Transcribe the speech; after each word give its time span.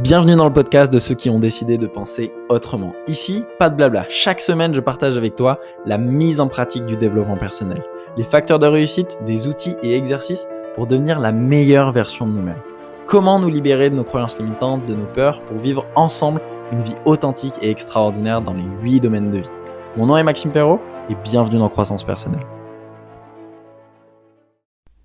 Bienvenue 0.00 0.36
dans 0.36 0.46
le 0.46 0.52
podcast 0.52 0.90
de 0.90 0.98
ceux 0.98 1.14
qui 1.14 1.28
ont 1.28 1.38
décidé 1.38 1.76
de 1.76 1.86
penser 1.86 2.32
autrement. 2.48 2.94
Ici, 3.08 3.44
pas 3.58 3.68
de 3.68 3.76
blabla. 3.76 4.06
Chaque 4.08 4.40
semaine, 4.40 4.74
je 4.74 4.80
partage 4.80 5.18
avec 5.18 5.36
toi 5.36 5.60
la 5.84 5.98
mise 5.98 6.40
en 6.40 6.48
pratique 6.48 6.86
du 6.86 6.96
développement 6.96 7.36
personnel, 7.36 7.84
les 8.16 8.24
facteurs 8.24 8.58
de 8.58 8.66
réussite, 8.66 9.18
des 9.26 9.48
outils 9.48 9.76
et 9.82 9.94
exercices 9.94 10.48
pour 10.74 10.86
devenir 10.86 11.20
la 11.20 11.30
meilleure 11.30 11.92
version 11.92 12.26
de 12.26 12.32
nous-mêmes. 12.32 12.62
Comment 13.06 13.38
nous 13.38 13.50
libérer 13.50 13.90
de 13.90 13.94
nos 13.94 14.02
croyances 14.02 14.38
limitantes, 14.38 14.86
de 14.86 14.94
nos 14.94 15.04
peurs, 15.04 15.42
pour 15.42 15.58
vivre 15.58 15.84
ensemble 15.94 16.40
une 16.72 16.80
vie 16.80 16.96
authentique 17.04 17.54
et 17.60 17.70
extraordinaire 17.70 18.40
dans 18.40 18.54
les 18.54 18.64
8 18.82 19.00
domaines 19.00 19.30
de 19.30 19.38
vie. 19.38 19.50
Mon 19.98 20.06
nom 20.06 20.16
est 20.16 20.24
Maxime 20.24 20.52
Perrault 20.52 20.80
et 21.10 21.14
bienvenue 21.22 21.58
dans 21.58 21.68
Croissance 21.68 22.02
Personnelle. 22.02 22.40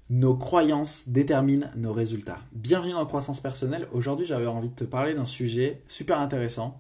Nos 0.10 0.36
croyances 0.36 1.10
déterminent 1.10 1.68
nos 1.76 1.92
résultats. 1.92 2.40
Bienvenue 2.54 2.94
dans 2.94 3.06
Croissance 3.06 3.42
Personnelle. 3.42 3.90
Aujourd'hui, 3.92 4.26
j'avais 4.26 4.48
envie 4.48 4.70
de 4.70 4.74
te 4.74 4.86
parler 4.86 5.14
d'un 5.14 5.26
sujet 5.26 5.82
super 5.86 6.22
intéressant 6.22 6.80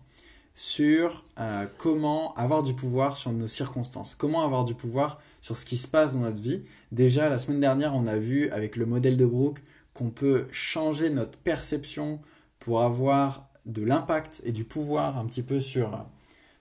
sur 0.53 1.25
euh, 1.37 1.65
comment 1.77 2.33
avoir 2.35 2.63
du 2.63 2.73
pouvoir 2.73 3.17
sur 3.17 3.33
nos 3.33 3.49
circonstances, 3.49 4.15
comment 4.15 4.45
avoir 4.45 4.63
du 4.63 4.75
pouvoir 4.75 5.19
sur 5.41 5.57
ce 5.57 5.65
qui 5.65 5.75
se 5.75 5.89
passe 5.89 6.13
dans 6.13 6.21
notre 6.21 6.39
vie. 6.39 6.63
Déjà, 6.93 7.27
la 7.27 7.37
semaine 7.37 7.59
dernière, 7.59 7.93
on 7.93 8.07
a 8.07 8.15
vu 8.15 8.49
avec 8.51 8.77
le 8.77 8.85
modèle 8.85 9.17
de 9.17 9.25
Brooke 9.25 9.61
qu'on 9.93 10.09
peut 10.09 10.47
changer 10.53 11.09
notre 11.09 11.37
perception 11.37 12.21
pour 12.59 12.81
avoir 12.81 13.49
de 13.65 13.83
l'impact 13.83 14.41
et 14.45 14.53
du 14.53 14.63
pouvoir 14.63 15.17
un 15.17 15.25
petit 15.25 15.43
peu 15.43 15.59
sur, 15.59 16.05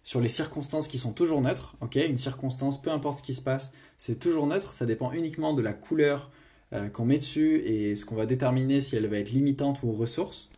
sur 0.03 0.21
les 0.21 0.29
circonstances 0.29 0.89
qui 0.89 0.99
sont 0.99 1.13
toujours 1.13 1.43
neutres. 1.43 1.77
Une 1.95 2.17
circonstance, 2.17 2.83
peu 2.83 2.91
importe 2.91 3.21
ce 3.21 3.23
qui 3.23 3.35
se 3.35 3.43
passe, 3.43 3.71
c'est 3.99 4.19
toujours 4.19 4.49
neutre. 4.49 4.73
Ça 4.73 4.85
dépend 4.85 5.13
uniquement 5.13 5.53
de 5.53 5.63
la 5.63 5.73
couleur 5.73 6.29
euh, 6.73 6.89
qu'on 6.89 7.05
met 7.05 7.19
dessus 7.19 7.63
et 7.65 7.97
ce 7.97 8.05
qu'on 8.05 8.17
va 8.17 8.27
déterminer 8.27 8.81
si 8.81 8.97
elle 8.97 9.07
va 9.07 9.19
être 9.19 9.31
limitante 9.31 9.83
ou 9.83 9.93
ressource. 9.93 10.51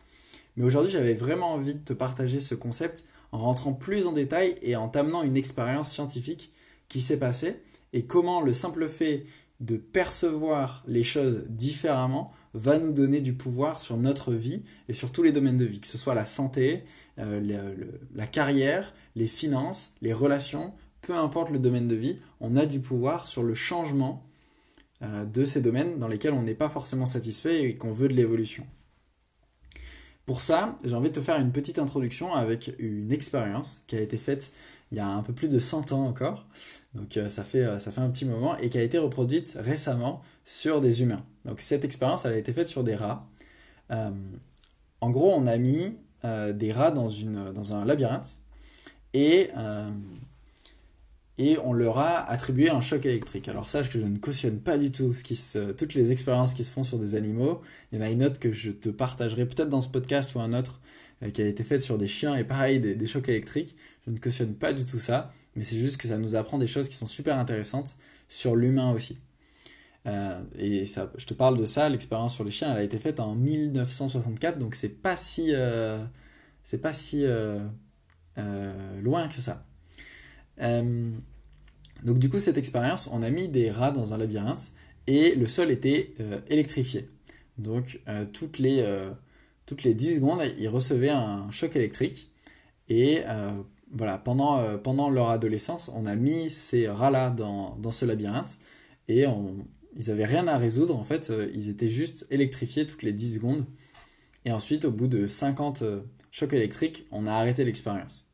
Mais 0.55 0.63
aujourd'hui, 0.63 0.91
j'avais 0.91 1.13
vraiment 1.13 1.53
envie 1.53 1.75
de 1.75 1.79
te 1.79 1.93
partager 1.93 2.41
ce 2.41 2.55
concept 2.55 3.05
en 3.31 3.37
rentrant 3.37 3.73
plus 3.73 4.07
en 4.07 4.11
détail 4.11 4.55
et 4.61 4.75
en 4.75 4.89
t'amenant 4.89 5.23
une 5.23 5.37
expérience 5.37 5.91
scientifique 5.91 6.51
qui 6.87 7.01
s'est 7.01 7.19
passée 7.19 7.61
et 7.93 8.05
comment 8.05 8.41
le 8.41 8.53
simple 8.53 8.87
fait 8.87 9.25
de 9.59 9.77
percevoir 9.77 10.83
les 10.87 11.03
choses 11.03 11.45
différemment 11.49 12.31
va 12.53 12.79
nous 12.79 12.91
donner 12.91 13.21
du 13.21 13.33
pouvoir 13.33 13.81
sur 13.81 13.97
notre 13.97 14.33
vie 14.33 14.63
et 14.87 14.93
sur 14.93 15.11
tous 15.11 15.21
les 15.21 15.31
domaines 15.31 15.57
de 15.57 15.65
vie, 15.65 15.81
que 15.81 15.87
ce 15.87 15.97
soit 15.97 16.15
la 16.15 16.25
santé, 16.25 16.83
euh, 17.19 17.75
la 18.15 18.27
carrière, 18.27 18.93
les 19.15 19.27
finances, 19.27 19.91
les 20.01 20.13
relations, 20.13 20.73
peu 21.01 21.13
importe 21.13 21.51
le 21.51 21.59
domaine 21.59 21.87
de 21.87 21.95
vie, 21.95 22.17
on 22.39 22.55
a 22.55 22.65
du 22.65 22.79
pouvoir 22.79 23.27
sur 23.27 23.43
le 23.43 23.53
changement 23.53 24.23
de 25.01 25.45
ces 25.45 25.61
domaines 25.61 25.97
dans 25.97 26.07
lesquels 26.07 26.33
on 26.33 26.43
n'est 26.43 26.55
pas 26.55 26.69
forcément 26.69 27.05
satisfait 27.05 27.63
et 27.63 27.77
qu'on 27.77 27.93
veut 27.93 28.09
de 28.09 28.13
l'évolution. 28.13 28.65
Pour 30.25 30.41
ça, 30.41 30.77
j'ai 30.83 30.93
envie 30.93 31.09
de 31.09 31.15
te 31.15 31.21
faire 31.21 31.39
une 31.39 31.51
petite 31.51 31.79
introduction 31.79 32.33
avec 32.35 32.75
une 32.77 33.11
expérience 33.11 33.81
qui 33.87 33.95
a 33.95 33.99
été 33.99 34.15
faite 34.15 34.51
il 34.91 34.97
y 34.99 35.01
a 35.01 35.07
un 35.07 35.23
peu 35.23 35.33
plus 35.33 35.49
de 35.49 35.57
100 35.57 35.91
ans 35.91 36.05
encore, 36.05 36.45
donc 36.93 37.17
euh, 37.17 37.29
ça, 37.29 37.43
fait, 37.43 37.63
euh, 37.63 37.79
ça 37.79 37.91
fait 37.91 38.01
un 38.01 38.09
petit 38.09 38.25
moment, 38.25 38.55
et 38.57 38.69
qui 38.69 38.77
a 38.77 38.83
été 38.83 38.97
reproduite 38.97 39.55
récemment 39.59 40.21
sur 40.45 40.81
des 40.81 41.01
humains. 41.01 41.23
Donc 41.45 41.61
cette 41.61 41.83
expérience, 41.83 42.25
elle 42.25 42.33
a 42.33 42.37
été 42.37 42.53
faite 42.53 42.67
sur 42.67 42.83
des 42.83 42.95
rats. 42.95 43.27
en 43.89 45.09
gros, 45.09 45.33
on 45.33 45.47
a 45.47 45.57
mis 45.57 45.95
des 46.23 46.71
rats 46.71 46.91
dans 46.91 47.73
un 47.73 47.85
labyrinthe, 47.85 48.39
et 49.13 49.49
et 51.39 51.57
on 51.63 51.71
leur 51.71 51.97
a 51.97 52.29
attribué 52.29 52.69
un 52.69 52.81
choc 52.81 53.05
électrique. 53.05 53.47
Alors 53.47 53.69
sache 53.69 53.89
que 53.89 53.97
je 53.97 54.05
ne 54.05 54.17
cautionne 54.17 54.59
pas 54.59 54.77
du 54.77 54.91
tout 54.91 55.13
toutes 55.77 55.93
les 55.93 56.11
expériences 56.11 56.53
qui 56.53 56.65
se 56.65 56.71
font 56.71 56.83
sur 56.83 56.99
des 56.99 57.15
animaux. 57.15 57.61
Il 57.91 57.97
y 57.97 58.01
en 58.01 58.05
a 58.05 58.09
une 58.09 58.23
autre 58.25 58.39
que 58.39 58.51
je 58.51 58.71
te 58.71 58.89
partagerai 58.89 59.45
peut-être 59.45 59.69
dans 59.69 59.79
ce 59.79 59.87
podcast 59.87 60.35
ou 60.35 60.41
un 60.41 60.53
autre 60.53 60.81
euh, 61.23 61.29
qui 61.31 61.41
a 61.41 61.47
été 61.47 61.63
faite 61.63 61.79
sur 61.79 61.97
des 61.97 62.07
chiens 62.07 62.35
et 62.35 62.43
pareil 62.43 62.81
des, 62.81 63.07
chocs 63.07 63.29
électriques. 63.29 63.73
Je 64.05 64.11
ne 64.11 64.17
cautionne 64.17 64.53
pas 64.53 64.73
du 64.73 64.83
tout 64.83 64.99
ça, 64.99 65.33
mais 65.55 65.63
c'est 65.63 65.77
juste 65.77 65.95
que 65.95 66.09
ça 66.09 66.17
nous 66.17 66.35
apprend 66.35 66.57
des 66.57 66.67
choses 66.67 66.89
qui 66.89 66.95
sont 66.95 67.07
super 67.07 67.37
intéressantes 67.37 67.95
sur 68.27 68.57
l'humain 68.57 68.91
aussi. 68.91 69.17
Euh, 70.07 70.41
et 70.57 70.85
ça, 70.85 71.09
je 71.17 71.25
te 71.25 71.33
parle 71.33 71.57
de 71.57 71.65
ça, 71.65 71.87
l'expérience 71.87 72.35
sur 72.35 72.43
les 72.43 72.51
chiens, 72.51 72.71
elle 72.73 72.79
a 72.79 72.83
été 72.83 72.99
faite 72.99 73.21
en 73.21 73.33
1964, 73.35 74.57
donc 74.57 74.75
c'est 74.75 74.89
pas 74.89 75.15
si, 75.15 75.53
euh, 75.53 76.03
c'est 76.63 76.79
pas 76.79 76.93
si 76.93 77.25
loin 79.01 79.27
que 79.29 79.39
ça. 79.41 79.65
Donc 82.03 82.19
du 82.19 82.29
coup, 82.29 82.39
cette 82.39 82.57
expérience, 82.57 83.09
on 83.11 83.23
a 83.23 83.29
mis 83.29 83.47
des 83.47 83.71
rats 83.71 83.91
dans 83.91 84.13
un 84.13 84.17
labyrinthe 84.17 84.71
et 85.07 85.35
le 85.35 85.47
sol 85.47 85.71
était 85.71 86.13
euh, 86.19 86.39
électrifié. 86.49 87.07
Donc 87.57 87.99
euh, 88.07 88.25
toutes, 88.31 88.59
les, 88.59 88.85
toutes 89.65 89.83
les 89.83 89.93
10 89.93 90.15
secondes, 90.15 90.41
ils 90.57 90.69
recevaient 90.69 91.09
un 91.09 91.51
choc 91.51 91.75
électrique. 91.75 92.31
Et 92.87 93.21
voilà, 93.91 94.17
pendant, 94.17 94.77
pendant 94.79 95.09
leur 95.09 95.29
adolescence, 95.29 95.91
on 95.93 96.05
a 96.05 96.15
mis 96.15 96.49
ces 96.49 96.87
rats-là 96.87 97.29
dans, 97.29 97.75
dans, 97.75 97.91
ce 97.91 98.05
labyrinthe 98.05 98.57
et 99.07 99.25
ils 99.95 100.07
n'avaient 100.07 100.25
rien 100.25 100.47
à 100.47 100.57
résoudre. 100.57 100.97
En 100.97 101.03
fait, 101.03 101.31
ils 101.53 101.69
étaient 101.69 101.87
juste 101.87 102.25
électrifiés 102.31 102.87
toutes 102.87 103.03
les 103.03 103.13
10 103.13 103.35
secondes. 103.35 103.65
Et 104.45 104.51
ensuite, 104.51 104.85
au 104.85 104.91
bout 104.91 105.07
de 105.07 105.27
50 105.27 105.83
chocs 106.31 106.53
électriques, 106.53 107.05
on 107.11 107.27
a 107.27 107.33
arrêté 107.33 107.63
l'expérience. 107.63 108.27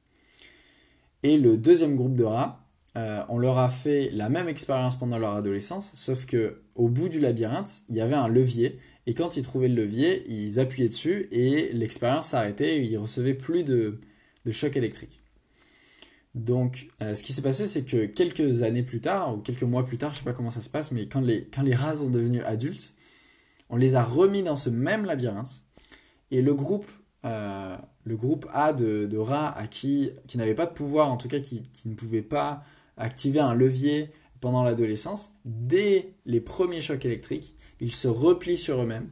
Et 1.23 1.37
le 1.37 1.57
deuxième 1.57 1.95
groupe 1.95 2.15
de 2.15 2.23
rats, 2.23 2.64
euh, 2.97 3.23
on 3.29 3.37
leur 3.37 3.57
a 3.57 3.69
fait 3.69 4.09
la 4.11 4.29
même 4.29 4.47
expérience 4.47 4.97
pendant 4.97 5.17
leur 5.17 5.35
adolescence, 5.35 5.91
sauf 5.93 6.25
que 6.25 6.55
au 6.75 6.89
bout 6.89 7.09
du 7.09 7.19
labyrinthe, 7.19 7.83
il 7.89 7.95
y 7.95 8.01
avait 8.01 8.15
un 8.15 8.27
levier, 8.27 8.79
et 9.05 9.13
quand 9.13 9.37
ils 9.37 9.43
trouvaient 9.43 9.67
le 9.67 9.75
levier, 9.75 10.23
ils 10.27 10.59
appuyaient 10.59 10.89
dessus 10.89 11.27
et 11.31 11.71
l'expérience 11.73 12.29
s'arrêtait, 12.29 12.83
ils 12.83 12.97
recevaient 12.97 13.33
plus 13.33 13.63
de, 13.63 13.99
de 14.45 14.51
choc 14.51 14.75
électrique. 14.77 15.19
Donc, 16.33 16.87
euh, 17.01 17.15
ce 17.15 17.23
qui 17.23 17.31
s'est 17.31 17.41
passé, 17.41 17.65
c'est 17.67 17.83
que 17.83 18.05
quelques 18.05 18.63
années 18.63 18.83
plus 18.83 18.99
tard, 18.99 19.35
ou 19.35 19.37
quelques 19.39 19.63
mois 19.63 19.85
plus 19.85 19.97
tard, 19.97 20.11
je 20.11 20.17
ne 20.17 20.19
sais 20.19 20.25
pas 20.25 20.33
comment 20.33 20.49
ça 20.49 20.61
se 20.61 20.69
passe, 20.69 20.91
mais 20.91 21.07
quand 21.07 21.21
les, 21.21 21.45
quand 21.45 21.61
les 21.61 21.75
rats 21.75 21.97
sont 21.97 22.09
devenus 22.09 22.43
adultes, 22.45 22.93
on 23.69 23.77
les 23.77 23.95
a 23.95 24.03
remis 24.03 24.43
dans 24.43 24.55
ce 24.55 24.69
même 24.69 25.05
labyrinthe, 25.05 25.63
et 26.31 26.41
le 26.41 26.53
groupe 26.53 26.89
euh, 27.25 27.75
le 28.03 28.15
groupe 28.15 28.45
A 28.53 28.71
de, 28.71 29.17
rats 29.17 29.51
à 29.57 29.67
qui, 29.67 30.11
qui 30.27 30.37
n'avaient 30.37 30.55
pas 30.55 30.67
de 30.67 30.73
pouvoir, 30.73 31.11
en 31.11 31.17
tout 31.17 31.27
cas 31.27 31.39
qui, 31.39 31.63
ne 31.85 31.95
pouvaient 31.95 32.21
pas 32.21 32.63
activer 32.97 33.39
un 33.39 33.53
levier 33.53 34.11
pendant 34.41 34.63
l'adolescence, 34.63 35.31
dès 35.45 36.13
les 36.25 36.41
premiers 36.41 36.81
chocs 36.81 37.05
électriques, 37.05 37.55
ils 37.79 37.91
se 37.91 38.07
replient 38.07 38.57
sur 38.57 38.81
eux-mêmes 38.81 39.09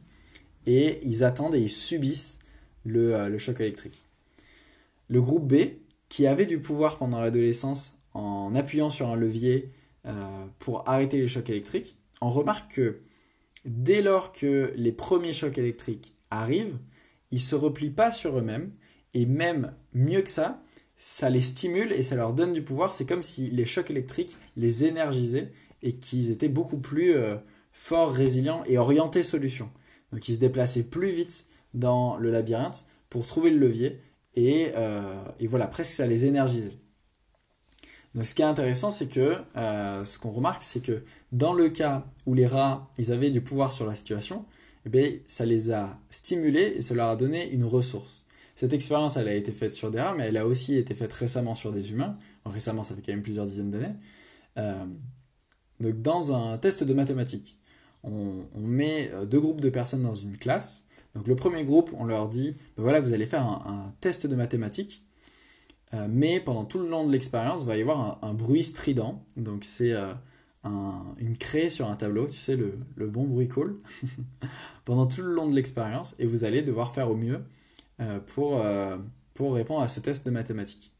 et 0.66 1.00
ils 1.06 1.24
attendent 1.24 1.56
et 1.56 1.62
ils 1.62 1.72
subissent 1.72 2.40
le, 2.86 3.16
euh, 3.16 3.38
choc 3.38 3.60
électrique. 3.60 4.02
Le 5.08 5.22
groupe 5.22 5.52
B, 5.52 5.56
qui 6.10 6.28
avait 6.28 6.46
du 6.46 6.60
pouvoir 6.60 6.98
pendant 6.98 7.20
l'adolescence 7.20 7.98
en 8.14 8.54
appuyant 8.56 8.90
sur 8.90 9.10
un 9.10 9.16
levier 9.16 9.72
euh, 10.06 10.46
pour 10.60 10.88
arrêter 10.88 11.18
les 11.18 11.28
chocs 11.28 11.50
électriques, 11.50 11.98
on 12.22 12.30
remarque 12.30 12.76
que 12.76 13.02
dès 13.66 14.02
lors 14.02 14.32
que 14.32 14.74
les 14.76 14.92
premiers 14.92 15.34
chocs 15.34 15.58
électriques 15.58 16.14
arrivent, 16.30 16.78
ils 17.32 17.42
se 17.42 17.56
replient 17.56 17.90
pas 17.90 18.12
sur 18.12 18.38
eux-mêmes 18.38 18.72
et 19.14 19.26
même 19.26 19.74
mieux 19.94 20.22
que 20.22 20.30
ça, 20.30 20.62
ça 21.06 21.30
les 21.30 21.41
stimule 21.41 21.91
et 21.91 22.02
ça 22.02 22.16
leur 22.16 22.31
donne 22.31 22.53
du 22.53 22.62
pouvoir. 22.62 22.94
C'est 22.94 23.06
comme 23.06 23.24
si 23.24 23.50
les 23.50 23.66
chocs 23.66 23.91
électriques 23.91 24.38
les 24.56 24.86
énergisaient 24.86 25.52
et 25.81 25.97
qu'ils 25.97 26.31
étaient 26.31 26.47
beaucoup 26.47 26.78
plus 26.78 27.14
euh, 27.14 27.36
forts, 27.74 28.14
résilients 28.14 28.64
et 28.68 28.78
orientés 28.78 29.24
solutions. 29.24 29.69
Donc 30.14 30.30
ils 30.30 30.36
se 30.36 30.40
déplaçaient 30.40 30.84
plus 30.84 31.12
vite 31.12 31.46
dans 31.74 32.16
le 32.16 32.31
labyrinthe 32.31 32.86
pour 33.09 33.28
trouver 33.28 33.50
le 33.50 33.58
levier 33.58 34.00
et, 34.36 34.72
euh, 34.78 35.22
voilà, 35.41 35.68
presque 35.68 35.91
ça 35.91 36.08
les 36.08 36.25
énergisait. 36.25 36.80
Donc 38.16 38.25
ce 38.25 38.34
qui 38.34 38.41
est 38.41 38.46
intéressant, 38.46 38.90
c'est 38.90 39.08
que 39.08 39.35
euh, 39.58 40.06
ce 40.06 40.18
qu'on 40.18 40.31
remarque, 40.31 40.64
c'est 40.64 40.81
que 40.81 41.03
dans 41.34 41.52
le 41.52 41.68
cas 41.68 42.06
où 42.25 42.34
les 42.34 42.47
rats, 42.47 42.90
ils 42.97 43.12
avaient 43.12 43.30
du 43.30 43.41
pouvoir 43.41 43.74
sur 43.74 43.85
la 43.85 43.96
situation, 43.96 44.46
eh 44.91 45.22
ça 45.28 45.44
les 45.44 45.70
a 45.72 46.00
stimulés 46.09 46.75
et 46.78 46.81
ça 46.81 46.94
leur 46.94 47.09
a 47.09 47.17
donné 47.17 47.52
une 47.52 47.66
ressource. 47.66 48.22
Cette 48.55 48.73
expérience, 48.73 49.17
a 49.17 49.34
été 49.34 49.52
faite 49.52 49.73
sur 49.73 49.90
des 49.90 50.00
rats, 50.00 50.14
mais 50.16 50.26
elle 50.26 50.38
a 50.38 50.46
aussi 50.46 50.78
été 50.78 50.94
faite 50.94 51.14
récemment 51.14 51.55
sur 51.55 51.72
des 51.72 51.91
humains. 51.91 52.17
récemment, 52.46 52.84
ça 52.84 52.96
fait 52.96 53.02
quand 53.02 53.11
même 53.11 53.23
plusieurs 53.23 53.46
dizaines 53.46 53.72
d'années. 53.72 53.96
Euh, 54.58 54.85
dans 55.79 56.34
un 56.34 56.58
test 56.58 56.84
de 56.84 56.94
mathématiques, 56.94 57.58
on, 58.03 58.46
met 58.55 59.09
euh, 59.14 59.26
deux 59.26 59.40
groupes 59.40 59.61
de 59.61 59.70
personnes 59.70 60.03
dans 60.03 60.14
une 60.14 60.38
classe. 60.38 60.85
Donc, 61.16 61.28
le 61.28 61.35
premier 61.35 61.64
groupe, 61.64 61.91
on 61.97 62.05
leur 62.05 62.29
dit 62.29 62.55
ben 62.78 62.84
voilà, 62.84 63.00
vous 63.00 63.14
allez 63.14 63.26
faire 63.26 63.44
un, 63.44 63.94
test 64.02 64.28
de 64.28 64.35
mathématiques, 64.35 65.02
euh, 65.94 66.08
mais 66.09 66.40
pendant 66.40 66.66
tout 66.66 66.79
le 66.79 66.88
long 66.88 67.08
de 67.08 67.11
l'expérience, 67.11 67.64
il 67.64 67.67
va 67.67 67.78
y 67.78 67.82
avoir 67.82 68.20
un, 68.23 68.34
bruit 68.34 68.64
strident. 68.64 69.23
Donc, 69.35 69.64
c'est 69.64 69.94
une 70.64 71.38
craie 71.40 71.70
sur 71.70 71.90
un 71.90 71.96
tableau, 71.96 72.28
tu 72.28 72.38
sais, 72.38 72.55
le, 72.55 73.08
bon 73.08 73.23
bruit 73.26 73.47
cool, 73.47 73.79
pendant 74.85 75.08
tout 75.08 75.22
le 75.22 75.34
long 75.34 75.47
de 75.47 75.55
l'expérience, 75.55 76.16
et 76.20 76.26
vous 76.26 76.44
allez 76.44 76.61
devoir 76.61 76.94
faire 76.94 77.09
au 77.09 77.16
mieux 77.16 77.41
pour, 78.25 78.61
euh, 78.61 78.97
pour 79.34 79.53
répondre 79.53 79.81
à 79.81 79.87
ce 79.87 79.99
test 79.99 80.25
de 80.25 80.31
mathématiques. 80.31 80.91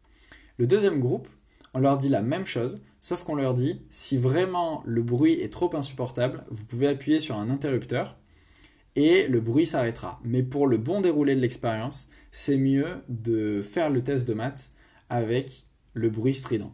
Le 0.57 0.67
deuxième 0.67 0.99
groupe, 0.99 1.27
on 1.73 1.79
leur 1.79 1.97
dit 1.97 2.09
la 2.09 2.21
même 2.21 2.45
chose, 2.45 2.81
sauf 2.99 3.23
qu'on 3.23 3.35
leur 3.35 3.53
dit 3.53 3.81
si 3.89 4.17
vraiment 4.17 4.83
le 4.85 5.01
bruit 5.01 5.33
est 5.33 5.51
trop 5.51 5.75
insupportable, 5.75 6.45
vous 6.49 6.65
pouvez 6.65 6.87
appuyer 6.87 7.19
sur 7.19 7.37
un 7.37 7.49
interrupteur 7.49 8.17
et 8.95 9.27
le 9.27 9.41
bruit 9.41 9.65
s'arrêtera. 9.65 10.19
Mais 10.23 10.43
pour 10.43 10.67
le 10.67 10.77
bon 10.77 11.01
déroulé 11.01 11.35
de 11.35 11.41
l'expérience, 11.41 12.09
c'est 12.31 12.57
mieux 12.57 13.01
de 13.09 13.61
faire 13.61 13.89
le 13.89 14.03
test 14.03 14.27
de 14.27 14.33
maths 14.33 14.69
avec 15.09 15.63
le 15.93 16.09
bruit 16.09 16.33
strident. 16.33 16.73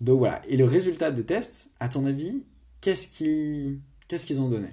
Donc 0.00 0.18
voilà. 0.18 0.40
Et 0.48 0.56
le 0.56 0.64
résultat 0.64 1.10
des 1.10 1.24
tests, 1.24 1.70
à 1.80 1.88
ton 1.88 2.04
avis, 2.06 2.44
qu'est-ce 2.80 3.06
qu'ils 3.08 4.40
ont 4.40 4.48
donné? 4.48 4.70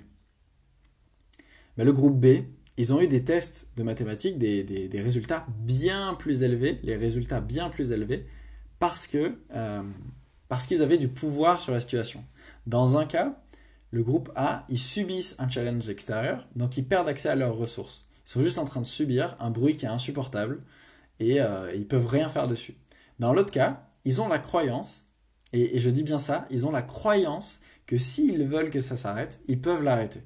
Ben, 1.77 1.83
Le 1.83 1.93
groupe 1.93 2.19
B, 2.19 2.43
ils 2.77 2.93
ont 2.93 3.01
eu 3.01 3.07
des 3.07 3.23
tests 3.23 3.69
de 3.75 3.83
mathématiques, 3.83 4.37
des, 4.37 4.89
résultats 4.93 5.45
bien 5.59 6.13
plus 6.13 6.43
élevés, 6.43 6.79
les 6.83 6.95
résultats 6.95 7.41
bien 7.41 7.69
plus 7.69 7.91
élevés, 7.91 8.25
parce 8.79 9.07
que 9.07 9.35
euh, 9.53 9.83
parce 10.47 10.67
qu'ils 10.67 10.81
avaient 10.81 10.97
du 10.97 11.07
pouvoir 11.07 11.59
sur 11.59 11.73
la 11.73 11.79
situation. 11.79 12.23
Dans 12.67 12.97
un 12.97 13.05
cas, 13.05 13.41
le 13.91 14.03
groupe 14.03 14.31
A, 14.35 14.65
ils 14.69 14.77
subissent 14.77 15.35
un 15.39 15.49
challenge 15.49 15.89
extérieur, 15.89 16.47
donc 16.55 16.77
ils 16.77 16.85
perdent 16.85 17.09
accès 17.09 17.29
à 17.29 17.35
leurs 17.35 17.55
ressources. 17.55 18.05
Ils 18.25 18.29
sont 18.29 18.41
juste 18.41 18.57
en 18.57 18.65
train 18.65 18.81
de 18.81 18.85
subir 18.85 19.35
un 19.39 19.49
bruit 19.49 19.75
qui 19.75 19.85
est 19.85 19.89
insupportable 19.89 20.59
et 21.19 21.41
euh, 21.41 21.73
ils 21.75 21.87
peuvent 21.87 22.07
rien 22.07 22.29
faire 22.29 22.47
dessus. 22.47 22.75
Dans 23.19 23.33
l'autre 23.33 23.51
cas, 23.51 23.87
ils 24.05 24.21
ont 24.21 24.27
la 24.27 24.39
croyance, 24.39 25.07
et, 25.51 25.79
je 25.79 25.89
dis 25.89 26.03
bien 26.03 26.19
ça, 26.19 26.45
ils 26.49 26.65
ont 26.65 26.71
la 26.71 26.81
croyance 26.81 27.61
que 27.85 27.97
s'ils 27.97 28.43
veulent 28.45 28.69
que 28.69 28.81
ça 28.81 28.95
s'arrête, 28.95 29.39
ils 29.47 29.59
peuvent 29.59 29.83
l'arrêter. 29.83 30.21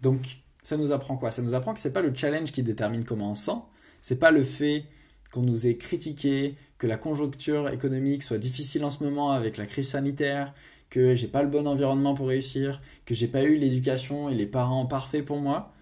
Donc, 0.00 0.38
ça 0.62 0.76
nous 0.76 0.92
apprend 0.92 1.16
quoi? 1.16 1.30
Ça 1.30 1.42
nous 1.42 1.54
apprend 1.54 1.74
que 1.74 1.80
c'est 1.80 1.92
pas 1.92 2.02
le 2.02 2.14
challenge 2.14 2.52
qui 2.52 2.62
détermine 2.62 3.04
comment 3.04 3.32
on 3.32 3.34
sent, 3.34 3.58
c'est 4.00 4.18
pas 4.18 4.30
le 4.30 4.44
fait 4.44 4.84
qu'on 5.32 5.42
nous 5.42 5.66
ait 5.66 5.76
critiqué, 5.76 6.56
que 6.78 6.86
la 6.86 6.96
conjoncture 6.96 7.68
économique 7.68 8.22
soit 8.22 8.38
difficile 8.38 8.84
en 8.84 8.90
ce 8.90 9.04
moment 9.04 9.30
avec 9.30 9.56
la 9.56 9.66
crise 9.66 9.90
sanitaire, 9.90 10.54
que 10.88 11.14
j'ai 11.14 11.28
pas 11.28 11.42
le 11.42 11.48
bon 11.48 11.66
environnement 11.66 12.14
pour 12.14 12.28
réussir, 12.28 12.80
que 13.06 13.14
j'ai 13.14 13.28
pas 13.28 13.44
eu 13.44 13.56
l'éducation 13.56 14.28
et 14.28 14.34
les 14.34 14.46
parents 14.46 14.86
parfaits 14.86 15.24
pour 15.24 15.40
moi. 15.40 15.72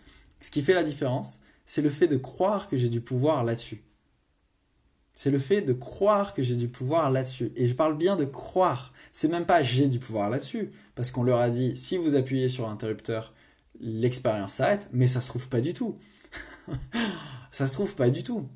Ce 0.40 0.50
qui 0.50 0.62
fait 0.62 0.74
la 0.74 0.84
différence, 0.84 1.38
c'est 1.64 1.82
le 1.82 1.90
fait 1.90 2.08
de 2.08 2.16
croire 2.16 2.68
que 2.68 2.76
j'ai 2.76 2.90
du 2.90 3.00
pouvoir 3.00 3.44
là-dessus. 3.44 3.82
C'est 5.14 5.30
le 5.30 5.38
fait 5.38 5.62
de 5.62 5.72
croire 5.72 6.32
que 6.32 6.42
j'ai 6.42 6.54
du 6.54 6.68
pouvoir 6.68 7.10
là-dessus. 7.10 7.50
Et 7.56 7.66
je 7.66 7.74
parle 7.74 7.96
bien 7.96 8.14
de 8.14 8.24
croire. 8.24 8.92
C'est 9.12 9.26
même 9.26 9.46
pas 9.46 9.62
j'ai 9.62 9.88
du 9.88 9.98
pouvoir 9.98 10.30
là-dessus. 10.30 10.70
Parce 10.94 11.10
qu'on 11.10 11.24
leur 11.24 11.40
a 11.40 11.50
dit, 11.50 11.76
si 11.76 11.96
vous 11.96 12.14
appuyez 12.14 12.48
sur 12.48 12.68
l'interrupteur, 12.68 13.34
l'expérience 13.80 14.54
s'arrête. 14.54 14.88
Mais 14.92 15.08
ça 15.08 15.20
se 15.20 15.28
trouve 15.28 15.48
pas 15.48 15.60
du 15.60 15.74
tout. 15.74 15.96
ça 17.50 17.66
se 17.66 17.72
trouve 17.74 17.94
pas 17.94 18.10
du 18.10 18.22
tout. 18.22 18.48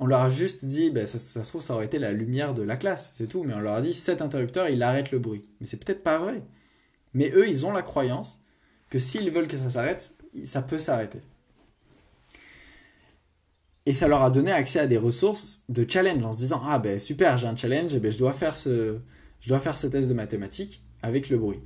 On 0.00 0.06
leur 0.06 0.20
a 0.20 0.30
juste 0.30 0.64
dit, 0.64 0.90
ben, 0.90 1.06
ça, 1.06 1.18
se 1.18 1.48
trouve, 1.48 1.60
ça 1.60 1.74
aurait 1.74 1.86
été 1.86 1.98
la 1.98 2.12
lumière 2.12 2.54
de 2.54 2.62
la 2.62 2.76
classe, 2.76 3.12
c'est 3.14 3.26
tout. 3.26 3.42
Mais 3.42 3.54
on 3.54 3.60
leur 3.60 3.74
a 3.74 3.80
dit, 3.80 3.94
cet 3.94 4.22
interrupteur, 4.22 4.68
il 4.68 4.82
arrête 4.82 5.10
le 5.10 5.18
bruit. 5.18 5.42
Mais 5.60 5.66
c'est 5.66 5.82
peut-être 5.84 6.02
pas 6.02 6.18
vrai. 6.18 6.42
Mais 7.14 7.32
eux, 7.34 7.48
ils 7.48 7.66
ont 7.66 7.72
la 7.72 7.82
croyance 7.82 8.40
que 8.90 8.98
s'ils 8.98 9.30
veulent 9.30 9.48
que 9.48 9.56
ça 9.56 9.70
s'arrête, 9.70 10.14
ça 10.44 10.62
peut 10.62 10.78
s'arrêter. 10.78 11.20
Et 13.86 13.94
ça 13.94 14.06
leur 14.06 14.22
a 14.22 14.30
donné 14.30 14.52
accès 14.52 14.80
à 14.80 14.86
des 14.86 14.98
ressources 14.98 15.62
de 15.68 15.88
challenge 15.88 16.24
en 16.24 16.32
se 16.32 16.38
disant, 16.38 16.60
ah 16.64 16.78
ben 16.78 16.98
super, 16.98 17.38
j'ai 17.38 17.46
un 17.46 17.56
challenge, 17.56 17.96
ben 17.98 18.12
je 18.12 18.18
dois 18.18 18.34
faire 18.34 18.56
ce, 18.56 18.98
je 19.40 19.48
dois 19.48 19.60
faire 19.60 19.78
ce 19.78 19.86
test 19.86 20.08
de 20.08 20.14
mathématiques 20.14 20.82
avec 21.02 21.30
le 21.30 21.38
bruit. 21.38 21.58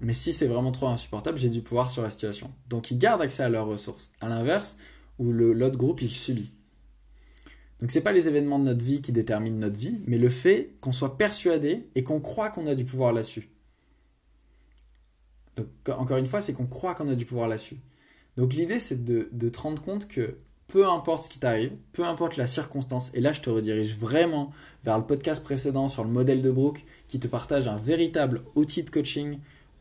Mais 0.00 0.12
si 0.12 0.32
c'est 0.32 0.46
vraiment 0.46 0.72
trop 0.72 0.88
insupportable, 0.88 1.38
j'ai 1.38 1.48
du 1.48 1.62
pouvoir 1.62 1.90
sur 1.90 2.02
la 2.02 2.10
situation. 2.10 2.52
Donc 2.68 2.90
ils 2.90 2.98
gardent 2.98 3.22
accès 3.22 3.42
à 3.42 3.48
leurs 3.48 3.66
ressources. 3.66 4.10
À 4.20 4.28
l'inverse, 4.28 4.76
où 5.18 5.32
l'autre 5.32 5.78
groupe, 5.78 6.02
il 6.02 6.10
subit. 6.10 6.52
Donc 7.80 7.90
c'est 7.90 8.00
pas 8.00 8.12
les 8.12 8.28
événements 8.28 8.58
de 8.58 8.64
notre 8.64 8.84
vie 8.84 9.02
qui 9.02 9.12
déterminent 9.12 9.58
notre 9.58 9.78
vie, 9.78 10.00
mais 10.06 10.18
le 10.18 10.30
fait 10.30 10.74
qu'on 10.80 10.92
soit 10.92 11.18
persuadé 11.18 11.88
et 11.94 12.04
qu'on 12.04 12.20
croit 12.20 12.50
qu'on 12.50 12.66
a 12.66 12.74
du 12.74 12.84
pouvoir 12.84 13.12
là-dessus. 13.12 13.50
Donc 15.56 15.68
encore 15.88 16.16
une 16.16 16.26
fois, 16.26 16.40
c'est 16.40 16.52
qu'on 16.52 16.66
croit 16.66 16.94
qu'on 16.94 17.08
a 17.08 17.14
du 17.14 17.26
pouvoir 17.26 17.48
là-dessus. 17.48 17.76
Donc 18.36 18.54
l'idée 18.54 18.78
c'est 18.78 19.04
de, 19.04 19.28
de, 19.32 19.48
te 19.48 19.58
rendre 19.58 19.82
compte 19.82 20.08
que 20.08 20.36
peu 20.66 20.86
importe 20.86 21.24
ce 21.24 21.30
qui 21.30 21.38
t'arrive, 21.38 21.72
peu 21.92 22.04
importe 22.04 22.36
la 22.36 22.46
circonstance, 22.46 23.10
et 23.14 23.20
là 23.20 23.32
je 23.32 23.40
te 23.40 23.48
redirige 23.48 23.96
vraiment 23.96 24.52
vers 24.84 24.98
le 24.98 25.06
podcast 25.06 25.42
précédent 25.42 25.88
sur 25.88 26.04
le 26.04 26.10
modèle 26.10 26.42
de 26.42 26.50
Brooke 26.50 26.82
qui 27.08 27.18
te 27.18 27.28
partage 27.28 27.68
un 27.68 27.76
véritable 27.76 28.42
outil 28.54 28.82
de 28.82 28.90
coaching 28.90 29.38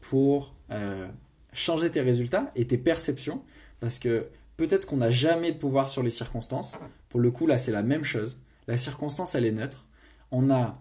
pour 0.09 0.53
euh, 0.71 1.07
changer 1.51 1.89
tes 1.91 2.01
résultats 2.01 2.51
et 2.55 2.67
tes 2.67 2.77
perceptions, 2.77 3.41
parce 3.79 3.97
que 3.97 4.27
peut-être 4.55 4.85
qu'on 4.85 4.97
n'a 4.97 5.09
jamais 5.09 5.51
de 5.51 5.57
pouvoir 5.57 5.89
sur 5.89 6.03
les 6.03 6.11
circonstances. 6.11 6.77
Pour 7.09 7.19
le 7.19 7.31
coup, 7.31 7.47
là, 7.47 7.57
c'est 7.57 7.71
la 7.71 7.83
même 7.83 8.03
chose. 8.03 8.39
La 8.67 8.77
circonstance, 8.77 9.35
elle 9.35 9.45
est 9.45 9.51
neutre. 9.51 9.87
On 10.31 10.51
a 10.51 10.79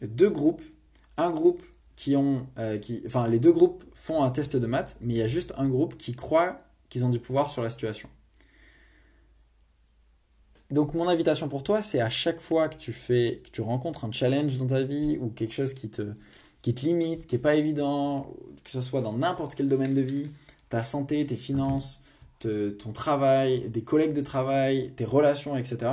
deux 0.00 0.30
groupes. 0.30 0.62
Un 1.16 1.30
groupe 1.30 1.62
qui 1.96 2.16
ont... 2.16 2.46
Euh, 2.58 2.78
qui, 2.78 3.02
enfin, 3.06 3.28
les 3.28 3.38
deux 3.38 3.52
groupes 3.52 3.84
font 3.92 4.22
un 4.22 4.30
test 4.30 4.56
de 4.56 4.66
maths, 4.66 4.96
mais 5.00 5.14
il 5.14 5.18
y 5.18 5.22
a 5.22 5.28
juste 5.28 5.52
un 5.58 5.68
groupe 5.68 5.96
qui 5.96 6.14
croit 6.14 6.58
qu'ils 6.88 7.04
ont 7.04 7.10
du 7.10 7.18
pouvoir 7.18 7.50
sur 7.50 7.62
la 7.62 7.70
situation. 7.70 8.08
Donc 10.70 10.94
mon 10.94 11.08
invitation 11.08 11.48
pour 11.48 11.62
toi, 11.62 11.82
c'est 11.82 12.00
à 12.00 12.08
chaque 12.08 12.40
fois 12.40 12.68
que 12.68 12.76
tu 12.76 12.92
fais, 12.92 13.40
que 13.44 13.50
tu 13.50 13.60
rencontres 13.60 14.04
un 14.04 14.10
challenge 14.10 14.58
dans 14.58 14.66
ta 14.66 14.82
vie 14.82 15.16
ou 15.20 15.28
quelque 15.28 15.54
chose 15.54 15.74
qui 15.74 15.90
te, 15.90 16.12
qui 16.66 16.74
te 16.74 16.84
limite, 16.84 17.28
qui 17.28 17.36
n'est 17.36 17.40
pas 17.40 17.54
évident, 17.54 18.34
que 18.64 18.70
ce 18.70 18.80
soit 18.80 19.00
dans 19.00 19.12
n'importe 19.12 19.54
quel 19.54 19.68
domaine 19.68 19.94
de 19.94 20.00
vie, 20.00 20.26
ta 20.68 20.82
santé, 20.82 21.24
tes 21.24 21.36
finances, 21.36 22.02
ton 22.40 22.90
travail, 22.92 23.68
des 23.68 23.82
collègues 23.82 24.14
de 24.14 24.20
travail, 24.20 24.90
tes 24.96 25.04
relations, 25.04 25.56
etc. 25.56 25.92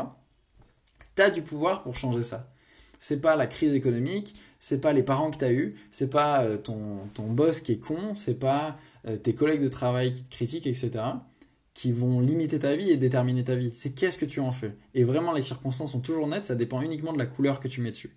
Tu 1.15 1.21
as 1.21 1.29
du 1.29 1.43
pouvoir 1.43 1.83
pour 1.83 1.95
changer 1.95 2.23
ça. 2.23 2.49
C'est 2.97 3.21
pas 3.21 3.35
la 3.35 3.45
crise 3.45 3.75
économique, 3.75 4.33
c'est 4.57 4.81
pas 4.81 4.93
les 4.93 5.03
parents 5.03 5.29
que 5.29 5.37
tu 5.37 5.45
as 5.45 5.51
eu, 5.51 5.75
c'est 5.91 6.09
pas 6.09 6.41
euh, 6.43 6.57
ton, 6.57 7.01
ton, 7.13 7.27
boss 7.27 7.61
qui 7.61 7.73
est 7.73 7.77
con, 7.77 8.15
c'est 8.15 8.39
pas 8.39 8.75
euh, 9.07 9.15
tes 9.15 9.35
collègues 9.35 9.61
de 9.61 9.67
travail 9.67 10.11
qui 10.11 10.23
te 10.23 10.31
critiquent, 10.31 10.65
etc. 10.65 10.91
qui 11.75 11.91
vont 11.91 12.19
limiter 12.19 12.57
ta 12.57 12.75
vie 12.75 12.89
et 12.89 12.97
déterminer 12.97 13.43
ta 13.43 13.55
vie. 13.55 13.73
C'est 13.75 13.91
qu'est-ce 13.91 14.17
que 14.17 14.25
tu 14.25 14.39
en 14.39 14.51
fais? 14.51 14.71
Et 14.95 15.03
vraiment, 15.03 15.33
les 15.33 15.43
circonstances 15.43 15.91
sont 15.91 15.99
toujours 15.99 16.25
nettes, 16.25 16.45
ça 16.45 16.55
dépend 16.55 16.81
uniquement 16.81 17.13
de 17.13 17.19
la 17.19 17.27
couleur 17.27 17.59
que 17.59 17.67
tu 17.67 17.79
mets 17.79 17.91
dessus. 17.91 18.11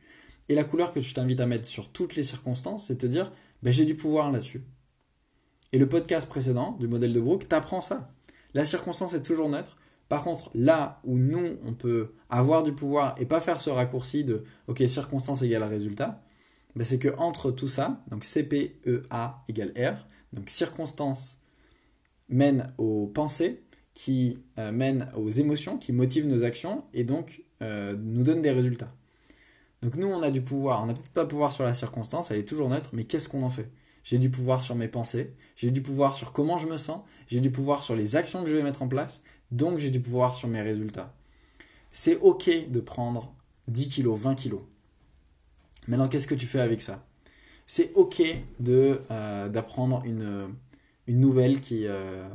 Et 0.48 0.54
la 0.54 0.64
couleur 0.64 0.92
que 0.92 1.00
je 1.00 1.14
t'invite 1.14 1.40
à 1.40 1.46
mettre 1.46 1.66
sur 1.66 1.90
toutes 1.90 2.14
les 2.16 2.22
circonstances, 2.22 2.86
c'est 2.86 2.98
te 2.98 3.06
dire, 3.06 3.32
ben, 3.62 3.72
j'ai 3.72 3.84
du 3.84 3.94
pouvoir 3.96 4.30
là-dessus. 4.30 4.62
Et 5.72 5.78
le 5.78 5.88
podcast 5.88 6.28
précédent 6.28 6.72
du 6.78 6.88
modèle 6.88 7.12
de 7.12 7.20
Brooke 7.20 7.48
t'apprend 7.48 7.80
ça. 7.80 8.12
La 8.54 8.64
circonstance 8.64 9.14
est 9.14 9.22
toujours 9.22 9.48
neutre. 9.48 9.76
Par 10.08 10.22
contre, 10.22 10.50
là 10.54 11.00
où 11.04 11.18
nous, 11.18 11.56
on 11.64 11.74
peut 11.74 12.12
avoir 12.30 12.62
du 12.62 12.72
pouvoir 12.72 13.20
et 13.20 13.26
pas 13.26 13.40
faire 13.40 13.60
ce 13.60 13.70
raccourci 13.70 14.24
de 14.24 14.44
OK, 14.68 14.82
circonstance 14.86 15.42
égale 15.42 15.64
résultat, 15.64 16.22
ben 16.76 16.84
c'est 16.84 16.98
que 16.98 17.08
entre 17.18 17.50
tout 17.50 17.66
ça, 17.66 18.04
donc 18.10 18.22
CPEA 18.22 19.42
égale 19.48 19.72
R, 19.76 20.06
donc 20.32 20.48
circonstance 20.48 21.40
mène 22.28 22.72
aux 22.78 23.06
pensées, 23.06 23.62
qui 23.94 24.38
euh, 24.58 24.72
mènent 24.72 25.10
aux 25.16 25.30
émotions, 25.30 25.78
qui 25.78 25.92
motivent 25.92 26.26
nos 26.26 26.44
actions 26.44 26.84
et 26.92 27.02
donc 27.02 27.42
euh, 27.62 27.96
nous 27.98 28.22
donnent 28.22 28.42
des 28.42 28.50
résultats. 28.50 28.94
Donc 29.82 29.96
nous, 29.96 30.08
on 30.08 30.22
a 30.22 30.30
du 30.30 30.42
pouvoir. 30.42 30.82
On 30.82 30.86
n'a 30.86 30.94
peut-être 30.94 31.10
pas 31.10 31.26
pouvoir 31.26 31.52
sur 31.52 31.64
la 31.64 31.74
circonstance, 31.74 32.30
elle 32.30 32.38
est 32.38 32.48
toujours 32.48 32.68
neutre, 32.68 32.90
mais 32.92 33.04
qu'est-ce 33.04 33.28
qu'on 33.28 33.42
en 33.42 33.50
fait? 33.50 33.70
J'ai 34.04 34.18
du 34.18 34.30
pouvoir 34.30 34.62
sur 34.62 34.76
mes 34.76 34.88
pensées, 34.88 35.34
j'ai 35.56 35.70
du 35.70 35.82
pouvoir 35.82 36.14
sur 36.14 36.32
comment 36.32 36.58
je 36.58 36.68
me 36.68 36.76
sens, 36.76 37.00
j'ai 37.26 37.40
du 37.40 37.50
pouvoir 37.50 37.82
sur 37.82 37.96
les 37.96 38.14
actions 38.14 38.44
que 38.44 38.48
je 38.48 38.56
vais 38.56 38.62
mettre 38.62 38.82
en 38.82 38.88
place, 38.88 39.20
donc 39.50 39.78
j'ai 39.78 39.90
du 39.90 40.00
pouvoir 40.00 40.36
sur 40.36 40.48
mes 40.48 40.60
résultats. 40.60 41.12
C'est 41.90 42.16
ok 42.20 42.70
de 42.70 42.80
prendre 42.80 43.34
10 43.68 43.88
kilos, 43.88 44.20
20 44.20 44.34
kilos. 44.36 44.62
Maintenant, 45.88 46.08
qu'est-ce 46.08 46.26
que 46.26 46.34
tu 46.34 46.46
fais 46.46 46.60
avec 46.60 46.80
ça? 46.82 47.04
C'est 47.66 47.92
ok 47.94 48.22
euh, 48.68 49.48
d'apprendre 49.48 50.02
une, 50.04 50.54
nouvelle 51.08 51.60
qui, 51.60 51.86
euh, 51.86 52.28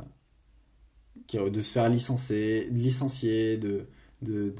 de 1.32 1.62
se 1.62 1.72
faire 1.72 1.88
licencier, 1.88 2.68
licencier 2.70 3.56
de, 3.56 3.86
de, 4.20 4.54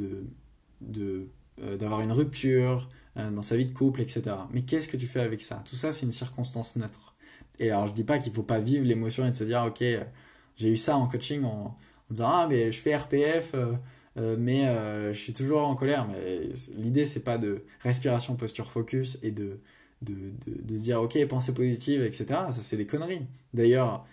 de, 0.80 1.28
euh, 1.60 1.76
d'avoir 1.76 2.00
une 2.00 2.12
rupture, 2.12 2.88
euh, 3.18 3.30
dans 3.30 3.42
sa 3.42 3.56
vie 3.56 3.66
de 3.66 3.72
couple, 3.72 4.00
etc. 4.00 4.22
Mais 4.52 4.62
qu'est-ce 4.62 4.88
que 4.88 4.96
tu 4.96 5.06
fais 5.06 5.20
avec 5.20 5.42
ça? 5.42 5.62
Tout 5.66 5.76
ça, 5.76 5.92
c'est 5.92 6.06
une 6.06 6.12
circonstance 6.12 6.76
neutre. 6.76 7.14
Et 7.58 7.70
alors, 7.70 7.88
je 7.88 7.92
dis 7.92 8.04
pas 8.04 8.18
qu'il 8.18 8.32
faut 8.32 8.42
pas 8.42 8.58
vivre 8.58 8.86
l'émotion 8.86 9.26
et 9.26 9.30
de 9.30 9.34
se 9.36 9.44
dire, 9.44 9.62
ok, 9.66 9.82
euh, 9.82 10.02
j'ai 10.56 10.70
eu 10.70 10.76
ça 10.76 10.96
en 10.96 11.06
coaching 11.06 11.44
en, 11.44 11.76
disant, 12.10 12.30
ah, 12.32 12.46
mais 12.48 12.72
je 12.72 12.78
fais 12.78 12.96
RPF, 12.96 13.54
mais 14.16 14.64
je 15.12 15.18
suis 15.18 15.32
toujours 15.32 15.66
en 15.66 15.74
colère. 15.74 16.06
Mais 16.08 16.50
l'idée, 16.76 17.06
c'est 17.06 17.20
pas 17.20 17.38
de 17.38 17.64
respiration, 17.80 18.36
posture, 18.36 18.70
focus 18.70 19.18
et 19.22 19.30
de, 19.30 19.60
de, 20.02 20.14
de, 20.46 20.76
se 20.76 20.82
dire, 20.82 21.00
ok, 21.00 21.26
pensée 21.26 21.54
positive, 21.54 22.02
etc. 22.02 22.26
Ça, 22.28 22.60
c'est 22.60 22.76
des 22.76 22.86
conneries. 22.86 23.24
D'ailleurs, 23.54 24.04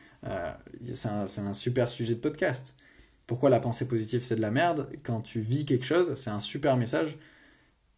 c'est 0.93 1.09
un, 1.09 1.25
un 1.25 1.53
super 1.53 1.89
sujet 1.89 2.15
de 2.15 2.21
podcast. 2.21 2.75
Pourquoi 3.29 3.51
la 3.51 3.59
pensée 3.59 3.87
positive, 3.87 4.23
c'est 4.23 4.35
de 4.35 4.41
la 4.41 4.49
merde? 4.49 4.89
Quand 5.03 5.21
tu 5.21 5.39
vis 5.39 5.63
quelque 5.63 5.85
chose, 5.85 6.15
c'est 6.15 6.31
un 6.31 6.39
super 6.39 6.77
message 6.77 7.15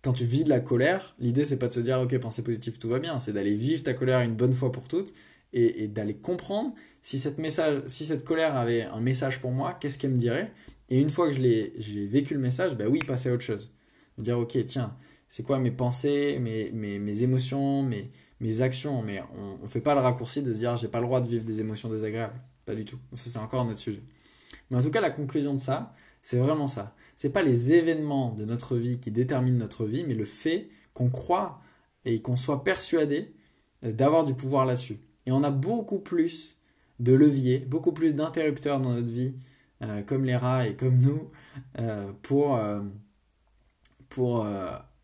quand 0.01 0.13
tu 0.13 0.25
vis 0.25 0.43
de 0.43 0.49
la 0.49 0.59
colère, 0.59 1.15
l'idée 1.19 1.45
c'est 1.45 1.57
pas 1.57 1.67
de 1.67 1.73
se 1.73 1.79
dire 1.79 1.99
ok 1.99 2.17
pensée 2.17 2.41
positive 2.41 2.77
tout 2.79 2.89
va 2.89 2.99
bien, 2.99 3.19
c'est 3.19 3.33
d'aller 3.33 3.55
vivre 3.55 3.83
ta 3.83 3.93
colère 3.93 4.21
une 4.21 4.35
bonne 4.35 4.53
fois 4.53 4.71
pour 4.71 4.87
toutes 4.87 5.13
et, 5.53 5.87
d'aller 5.87 6.15
comprendre 6.15 6.73
si 7.01 7.19
cette 7.19 7.37
message, 7.37 7.83
si 7.87 8.05
cette 8.05 8.23
colère 8.23 8.55
avait 8.55 8.83
un 8.83 8.99
message 8.99 9.39
pour 9.41 9.51
moi, 9.51 9.77
qu'est-ce 9.79 9.97
qu'elle 9.97 10.11
me 10.11 10.17
dirait? 10.17 10.51
Et 10.89 10.99
une 10.99 11.09
fois 11.09 11.29
que 11.29 11.33
j'ai 11.33 12.07
vécu 12.07 12.33
le 12.33 12.39
message, 12.39 12.75
bah 12.75 12.85
oui 12.89 12.99
passer 12.99 13.29
à 13.29 13.33
autre 13.33 13.43
chose, 13.43 13.71
me 14.17 14.23
dire 14.23 14.39
ok 14.39 14.57
tiens 14.65 14.97
c'est 15.29 15.43
quoi 15.43 15.59
mes 15.59 15.71
pensées, 15.71 16.39
mes, 16.41 16.71
mes, 16.71 16.99
mes 16.99 17.23
émotions, 17.23 17.83
mes, 17.83 18.09
mes 18.41 18.61
actions, 18.61 19.01
mais 19.01 19.21
on 19.37 19.59
ne 19.61 19.67
fait 19.67 19.79
pas 19.79 19.93
le 19.93 20.01
raccourci 20.01 20.41
de 20.41 20.51
se 20.51 20.57
dire 20.57 20.75
j'ai 20.77 20.89
pas 20.89 20.99
le 20.99 21.05
droit 21.05 21.21
de 21.21 21.27
vivre 21.27 21.45
des 21.45 21.61
émotions 21.61 21.87
désagréables. 21.87 22.41
Pas 22.65 22.75
du 22.75 22.85
tout. 22.85 22.99
Ça, 23.13 23.29
c'est 23.29 23.39
encore 23.39 23.61
un 23.61 23.69
autre 23.69 23.79
sujet. 23.79 24.01
Mais 24.71 24.77
en 24.77 24.81
tout 24.81 24.89
cas, 24.89 25.01
la 25.01 25.11
conclusion 25.11 25.53
de 25.53 25.59
ça, 25.59 25.93
c'est 26.21 26.37
vraiment 26.37 26.67
ça. 26.67 26.95
C'est 27.15 27.29
pas 27.29 27.43
les 27.43 27.73
événements 27.73 28.31
de 28.31 28.45
notre 28.45 28.77
vie 28.77 28.99
qui 28.99 29.11
déterminent 29.11 29.57
notre 29.57 29.85
vie, 29.85 30.03
mais 30.07 30.15
le 30.15 30.25
fait 30.25 30.69
qu'on 30.93 31.09
croit 31.09 31.61
et 32.05 32.21
qu'on 32.21 32.35
soit 32.35 32.63
persuadé 32.63 33.33
euh, 33.83 33.91
d'avoir 33.91 34.25
du 34.25 34.33
pouvoir 34.33 34.65
là-dessus. 34.65 34.97
Et 35.25 35.31
on 35.31 35.43
a 35.43 35.51
beaucoup 35.51 35.99
plus 35.99 36.57
de 36.99 37.13
leviers, 37.13 37.59
beaucoup 37.59 37.91
plus 37.91 38.15
d'interrupteurs 38.15 38.79
dans 38.79 38.93
notre 38.93 39.11
vie, 39.11 39.35
euh, 39.83 40.01
comme 40.03 40.23
les 40.23 40.35
rats 40.35 40.67
et 40.67 40.75
comme 40.75 40.97
nous, 40.97 41.29
euh, 41.79 42.11
pour, 42.21 42.59
pour 44.09 44.45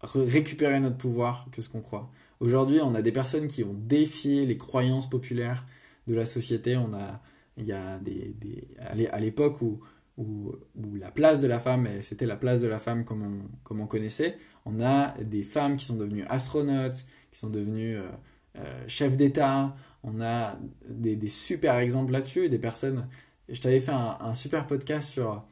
récupérer 0.02 0.80
notre 0.80 0.98
pouvoir 0.98 1.48
que 1.52 1.62
ce 1.62 1.70
qu'on 1.70 1.82
croit. 1.82 2.10
Aujourd'hui, 2.40 2.80
on 2.82 2.94
a 2.96 3.02
des 3.02 3.12
personnes 3.12 3.48
qui 3.48 3.64
ont 3.64 3.74
défié 3.74 4.46
les 4.46 4.58
croyances 4.58 5.10
populaires 5.10 5.66
de 6.06 6.14
la 6.14 6.26
société. 6.26 6.78
On 6.78 6.94
a, 6.94 7.22
il 7.58 7.66
y 7.66 7.74
a 7.74 7.98
des, 8.00 8.34
des 8.40 8.68
à 9.12 9.20
l'époque 9.20 9.62
où, 9.62 9.80
où, 10.18 10.54
où, 10.76 10.96
la 10.96 11.12
place 11.12 11.42
de 11.42 11.48
la 11.48 11.60
femme, 11.60 11.88
c'était 12.02 12.26
la 12.26 12.36
place 12.36 12.62
de 12.62 12.68
la 12.68 12.80
femme 12.80 13.04
comme 13.04 13.24
on, 13.24 13.58
comme 13.64 13.82
on 13.82 13.88
connaissait, 13.88 14.38
on 14.66 14.82
a 14.82 15.14
des 15.24 15.44
femmes 15.44 15.76
qui 15.78 15.86
sont 15.86 15.96
devenues 15.96 16.26
astronautes, 16.26 17.06
qui 17.32 17.40
sont 17.40 17.50
devenues 17.50 17.98
euh, 17.98 18.10
euh, 18.58 18.84
chefs 18.88 19.18
d'État. 19.18 19.76
On 20.04 20.22
a 20.22 20.60
des, 20.90 21.16
des 21.16 21.28
super 21.28 21.78
exemples 21.78 22.12
là-dessus 22.12 22.50
des 22.50 22.60
personnes. 22.60 23.08
Je 23.50 23.60
t'avais 23.62 23.80
fait 23.80 23.94
un, 23.94 24.36
super 24.36 24.68
podcast 24.68 25.10
sur 25.10 25.46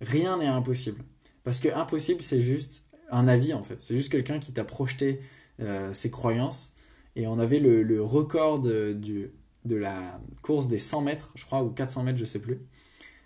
rien 0.00 0.38
n'est 0.38 0.46
impossible. 0.46 1.02
Parce 1.44 1.60
que 1.60 1.68
impossible, 1.68 2.22
c'est 2.22 2.40
juste 2.40 2.84
un 3.10 3.28
avis 3.28 3.52
en 3.52 3.62
fait. 3.62 3.80
C'est 3.80 3.94
juste 3.94 4.10
quelqu'un 4.10 4.38
qui 4.38 4.52
t'a 4.52 4.64
projeté 4.64 5.20
euh, 5.60 5.92
ses 5.92 6.10
croyances. 6.10 6.72
Et 7.14 7.26
on 7.26 7.38
avait 7.38 7.58
le, 7.58 8.02
record 8.02 8.60
de, 8.60 9.30
de 9.66 9.76
la 9.76 10.20
course 10.42 10.68
des 10.68 10.78
100 10.78 11.02
mètres, 11.02 11.32
je 11.34 11.44
crois, 11.44 11.62
ou 11.62 11.70
400 11.70 12.02
mètres, 12.04 12.18
je 12.18 12.24
sais 12.24 12.38
plus. 12.38 12.60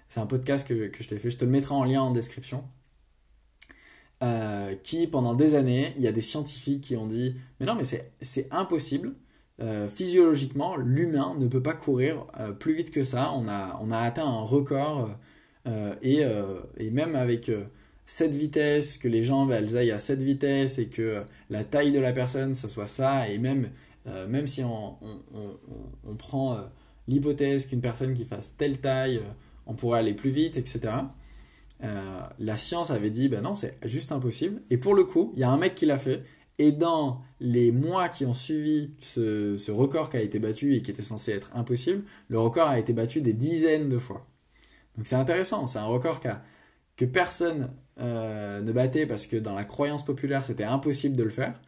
C'est 0.08 0.20
un 0.20 0.26
podcast 0.26 0.66
que, 0.66 0.88
que 0.88 1.02
je 1.02 1.08
t'ai 1.08 1.18
fait. 1.18 1.30
Je 1.30 1.36
te 1.36 1.44
le 1.44 1.50
mettrai 1.50 1.74
en 1.74 1.84
lien 1.84 2.02
en 2.02 2.10
description. 2.10 2.64
Euh, 4.22 4.74
qui, 4.82 5.06
pendant 5.06 5.34
des 5.34 5.54
années, 5.54 5.94
il 5.96 6.02
y 6.02 6.08
a 6.08 6.12
des 6.12 6.20
scientifiques 6.20 6.82
qui 6.82 6.96
ont 6.96 7.06
dit 7.06 7.36
Mais 7.58 7.66
non, 7.66 7.74
mais 7.74 7.84
c'est 7.84 8.48
impossible. 8.50 9.14
Euh, 9.62 9.88
physiologiquement, 9.88 10.76
l'humain 10.76 11.36
ne 11.40 11.46
peut 11.46 11.62
pas 11.62 11.74
courir 11.74 12.26
plus 12.58 12.74
vite 12.74 12.90
que 12.90 13.04
ça. 13.04 13.32
On 13.34 13.48
a, 13.48 13.78
on 13.82 13.90
a 13.90 13.98
atteint 13.98 14.26
un 14.26 14.40
record. 14.40 15.10
et, 16.02 16.22
et, 16.78 16.90
même 16.90 17.16
avec 17.16 17.50
cette 18.04 18.34
vitesse, 18.34 18.98
que 18.98 19.08
les 19.08 19.22
jambes 19.22 19.52
elles 19.52 19.76
aillent 19.76 19.92
à 19.92 20.00
cette 20.00 20.22
vitesse 20.22 20.78
et 20.78 20.88
que 20.88 21.22
la 21.48 21.64
taille 21.64 21.92
de 21.92 22.00
la 22.00 22.12
personne 22.12 22.54
ce 22.54 22.66
soit 22.66 22.88
ça, 22.88 23.28
et 23.28 23.38
même, 23.38 23.70
euh, 24.06 24.26
même 24.26 24.46
si 24.46 24.64
on, 24.64 24.96
on, 26.04 26.14
prend 26.16 26.54
euh, 26.54 26.62
l'hypothèse 27.06 27.66
qu'une 27.66 27.80
personne 27.80 28.14
qui 28.14 28.24
fasse 28.24 28.54
telle 28.56 28.80
taille, 28.80 29.18
euh, 29.18 29.32
on 29.66 29.74
pourrait 29.74 29.98
aller 29.98 30.14
plus 30.14 30.30
vite, 30.30 30.56
etc. 30.56 30.94
la 32.38 32.56
science 32.56 32.90
avait 32.90 33.10
dit, 33.10 33.28
ben 33.28 33.42
non, 33.42 33.56
c'est 33.56 33.78
juste 33.84 34.12
impossible. 34.12 34.62
Et 34.70 34.78
pour 34.78 34.94
le 34.94 35.04
coup, 35.04 35.32
il 35.34 35.40
y 35.40 35.44
a 35.44 35.50
un 35.50 35.58
mec 35.58 35.74
qui 35.74 35.86
l'a 35.86 35.98
fait, 35.98 36.22
et 36.58 36.72
dans 36.72 37.22
les 37.40 37.72
mois 37.72 38.08
qui 38.08 38.26
ont 38.26 38.34
suivi 38.34 38.90
ce, 39.00 39.56
ce 39.56 39.70
record 39.70 40.10
qui 40.10 40.16
a 40.16 40.22
été 40.22 40.38
battu 40.38 40.74
et 40.74 40.82
qui 40.82 40.90
était 40.90 41.02
censé 41.02 41.32
être 41.32 41.50
impossible, 41.54 42.02
le 42.28 42.38
record 42.38 42.68
a 42.68 42.78
été 42.78 42.92
battu 42.92 43.20
des 43.22 43.32
dizaines 43.32 43.88
de 43.88 43.98
fois. 43.98 44.26
Donc 44.96 45.06
c'est 45.06 45.16
intéressant, 45.16 45.66
c'est 45.66 45.78
un 45.78 45.84
record 45.84 46.20
qui 46.20 46.28
a 46.28 46.42
que 46.96 47.04
personne 47.06 47.70
ne 47.96 48.72
battait 48.72 49.06
parce 49.06 49.26
que 49.26 49.36
dans 49.36 49.54
la 49.54 49.64
croyance 49.64 50.04
populaire 50.04 50.44
c'était 50.44 50.64
impossible 50.64 51.16
de 51.16 51.22
le 51.22 51.30
faire. 51.30 51.58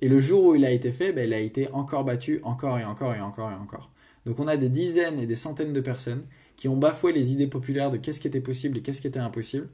Et 0.00 0.08
le 0.08 0.20
jour 0.20 0.44
où 0.44 0.54
il 0.54 0.64
a 0.64 0.70
été 0.70 0.92
fait, 0.92 1.12
ben, 1.12 1.26
il 1.28 1.34
a 1.34 1.40
été 1.40 1.70
encore 1.72 2.04
battu 2.04 2.40
encore 2.44 2.78
et 2.78 2.84
encore 2.84 3.14
et 3.14 3.20
encore 3.20 3.50
et 3.50 3.54
encore. 3.54 3.90
Donc 4.26 4.38
on 4.38 4.46
a 4.46 4.56
des 4.56 4.68
dizaines 4.68 5.18
et 5.18 5.26
des 5.26 5.34
centaines 5.34 5.72
de 5.72 5.80
personnes 5.80 6.24
qui 6.56 6.68
ont 6.68 6.76
bafoué 6.76 7.12
les 7.12 7.32
idées 7.32 7.46
populaires 7.46 7.90
de 7.90 7.96
qu'est-ce 7.96 8.20
qui 8.20 8.28
était 8.28 8.40
possible 8.40 8.78
et 8.78 8.82
qu'est-ce 8.82 9.00
qui 9.00 9.06
était 9.06 9.18
impossible. 9.18 9.68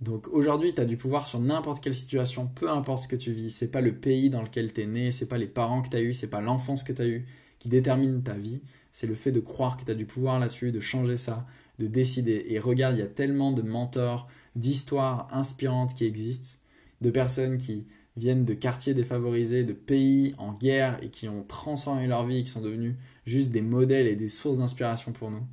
Donc 0.00 0.28
aujourd'hui, 0.28 0.74
tu 0.74 0.80
as 0.80 0.84
du 0.84 0.96
pouvoir 0.96 1.26
sur 1.26 1.40
n'importe 1.40 1.82
quelle 1.82 1.94
situation, 1.94 2.46
peu 2.46 2.70
importe 2.70 3.04
ce 3.04 3.08
que 3.08 3.16
tu 3.16 3.32
vis. 3.32 3.50
C'est 3.50 3.70
pas 3.70 3.80
le 3.80 3.94
pays 3.94 4.30
dans 4.30 4.42
lequel 4.42 4.72
tu 4.72 4.82
es 4.82 4.86
né, 4.86 5.12
c'est 5.12 5.26
pas 5.26 5.38
les 5.38 5.46
parents 5.46 5.82
que 5.82 5.88
tu 5.88 5.96
as 5.96 6.00
eu, 6.00 6.12
c'est 6.12 6.28
pas 6.28 6.40
l'enfance 6.40 6.82
que 6.82 6.92
tu 6.92 7.02
as 7.02 7.06
eu 7.06 7.26
qui 7.58 7.68
détermine 7.68 8.22
ta 8.22 8.34
vie. 8.34 8.62
C'est 8.92 9.06
le 9.06 9.14
fait 9.14 9.32
de 9.32 9.40
croire 9.40 9.76
que 9.76 9.84
tu 9.84 9.90
as 9.90 9.94
du 9.94 10.04
pouvoir 10.04 10.38
là-dessus, 10.38 10.72
de 10.72 10.80
changer 10.80 11.16
ça, 11.16 11.46
de 11.78 11.86
décider. 11.86 12.44
Et 12.48 12.58
regarde, 12.58 12.96
il 12.96 13.00
y 13.00 13.02
a 13.02 13.06
tellement 13.06 13.52
de 13.52 13.62
mentors, 13.62 14.28
d'histoires 14.56 15.26
inspirantes 15.32 15.94
qui 15.94 16.04
existent, 16.04 16.58
de 17.00 17.10
personnes 17.10 17.58
qui 17.58 17.86
viennent 18.16 18.44
de 18.44 18.54
quartiers 18.54 18.94
défavorisés, 18.94 19.64
de 19.64 19.72
pays 19.72 20.34
en 20.38 20.52
guerre 20.52 21.02
et 21.02 21.08
qui 21.08 21.28
ont 21.28 21.42
transformé 21.42 22.06
leur 22.06 22.26
vie, 22.26 22.44
qui 22.44 22.50
sont 22.50 22.60
devenus 22.60 22.94
juste 23.26 23.50
des 23.50 23.62
modèles 23.62 24.06
et 24.06 24.16
des 24.16 24.28
sources 24.28 24.58
d'inspiration 24.58 25.12
pour 25.12 25.30
nous, 25.30 25.46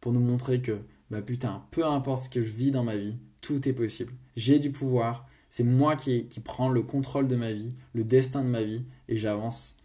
pour 0.00 0.12
nous 0.12 0.20
montrer 0.20 0.60
que, 0.60 0.78
bah 1.10 1.22
putain, 1.22 1.64
peu 1.70 1.84
importe 1.84 2.24
ce 2.24 2.28
que 2.30 2.42
je 2.42 2.52
vis 2.52 2.70
dans 2.70 2.84
ma 2.84 2.96
vie, 2.96 3.16
tout 3.40 3.68
est 3.68 3.72
possible. 3.72 4.12
J'ai 4.36 4.58
du 4.58 4.70
pouvoir, 4.70 5.26
c'est 5.48 5.64
moi 5.64 5.96
qui, 5.96 6.26
qui 6.28 6.40
prends 6.40 6.70
le 6.70 6.82
contrôle 6.82 7.26
de 7.26 7.36
ma 7.36 7.52
vie, 7.52 7.70
le 7.92 8.04
destin 8.04 8.42
de 8.42 8.48
ma 8.48 8.62
vie, 8.62 8.84
et 9.08 9.16
j'avance. 9.16 9.76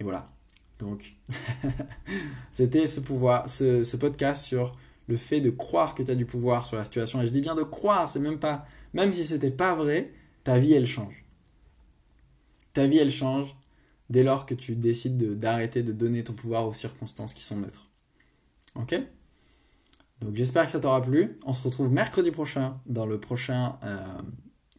Et 0.00 0.04
voilà. 0.04 0.30
Donc, 0.78 1.16
c'était 2.50 2.86
ce 2.86 3.00
pouvoir, 3.00 3.48
ce, 3.48 3.82
ce 3.82 3.96
podcast 3.96 4.44
sur 4.44 4.72
le 5.08 5.16
fait 5.16 5.40
de 5.40 5.50
croire 5.50 5.94
que 5.94 6.02
tu 6.02 6.10
as 6.10 6.14
du 6.14 6.26
pouvoir 6.26 6.66
sur 6.66 6.76
la 6.76 6.84
situation. 6.84 7.22
Et 7.22 7.26
je 7.26 7.32
dis 7.32 7.40
bien 7.40 7.54
de 7.54 7.62
croire, 7.62 8.10
c'est 8.10 8.20
même 8.20 8.38
pas. 8.38 8.66
Même 8.92 9.12
si 9.12 9.24
c'était 9.24 9.50
pas 9.50 9.74
vrai, 9.74 10.12
ta 10.44 10.58
vie 10.58 10.74
elle 10.74 10.86
change. 10.86 11.24
Ta 12.78 12.86
vie 12.86 12.98
elle 12.98 13.10
change 13.10 13.56
dès 14.08 14.22
lors 14.22 14.46
que 14.46 14.54
tu 14.54 14.76
décides 14.76 15.36
d'arrêter 15.36 15.82
de, 15.82 15.90
donner 15.90 16.22
ton 16.22 16.32
pouvoir 16.32 16.68
aux 16.68 16.72
circonstances 16.72 17.34
qui 17.34 17.42
sont 17.42 17.56
neutres. 17.56 17.90
Ok? 18.76 18.94
Donc 20.20 20.36
j'espère 20.36 20.66
que 20.66 20.70
ça 20.70 20.78
t'aura 20.78 21.02
plu. 21.02 21.36
On 21.44 21.52
se 21.52 21.64
retrouve 21.64 21.90
mercredi 21.90 22.30
prochain 22.30 22.78
dans 22.86 23.04
le 23.04 23.18
prochain 23.18 23.80
euh, 23.82 23.98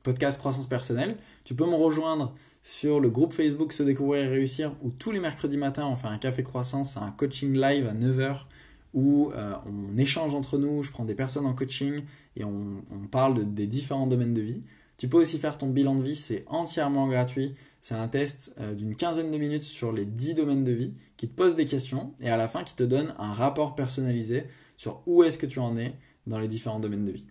podcast 0.02 0.40
croissance 0.40 0.66
personnelle. 0.66 1.18
Tu 1.44 1.56
peux 1.56 1.66
me 1.66 1.76
rejoindre 1.76 2.34
sur 2.64 3.02
le 3.02 3.10
groupe 3.10 3.34
Facebook 3.34 3.74
Se 3.74 3.84
découvrir 3.84 4.24
et 4.24 4.28
réussir 4.30 4.74
où 4.82 4.92
tous 4.92 5.12
les 5.12 5.20
mercredis 5.20 5.58
matins 5.58 5.86
on 5.86 5.98
fait 5.98 6.08
un 6.08 6.20
café 6.20 6.42
croissance, 6.42 6.96
un 6.96 7.12
coaching 7.12 7.52
live 7.52 7.86
à 7.86 7.94
9h 7.94 8.46
où 8.94 9.30
euh, 9.36 9.56
on 9.66 9.98
échange 9.98 10.36
entre 10.36 10.58
nous, 10.58 10.84
je 10.84 10.92
prends 10.94 11.04
des 11.04 11.16
personnes 11.16 11.46
en 11.46 11.54
coaching 11.54 12.02
et 12.38 12.46
on, 12.46 12.82
parle 13.12 13.54
des 13.54 13.68
différents 13.68 14.08
domaines 14.08 14.34
de 14.34 14.42
vie. 14.42 14.62
Tu 15.00 15.08
peux 15.08 15.22
aussi 15.22 15.40
faire 15.40 15.58
ton 15.58 15.70
bilan 15.70 15.96
de 15.96 16.04
vie, 16.04 16.16
c'est 16.16 16.44
entièrement 16.48 17.08
gratuit. 17.08 17.54
C'est 17.80 17.96
un 17.96 18.10
test 18.10 18.54
euh, 18.60 18.76
d'une 18.76 18.94
quinzaine 18.96 19.32
de 19.32 19.38
minutes 19.38 19.64
sur 19.64 19.94
les 19.94 20.06
10 20.06 20.34
domaines 20.36 20.66
de 20.66 20.74
vie 20.74 20.94
qui 21.16 21.30
te 21.30 21.34
pose 21.34 21.56
des 21.56 21.66
questions 21.66 22.14
et 22.20 22.30
à 22.30 22.36
la 22.36 22.50
fin 22.50 22.66
qui 22.66 22.76
te 22.76 22.84
donne 22.84 23.16
un 23.18 23.32
rapport 23.32 23.76
personnalisé 23.76 24.44
sur 24.76 25.02
où 25.08 25.24
est-ce 25.24 25.38
que 25.38 25.46
tu 25.46 25.60
en 25.60 25.78
es 25.78 25.96
dans 26.28 26.38
les 26.38 26.50
différents 26.50 26.82
domaines 26.82 27.06
de 27.06 27.14
vie. 27.14 27.28